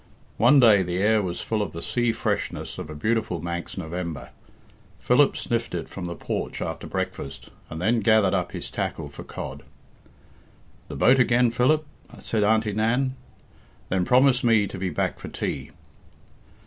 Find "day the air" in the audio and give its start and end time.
0.59-1.21